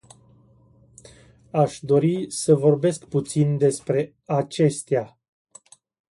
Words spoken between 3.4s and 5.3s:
despre acestea.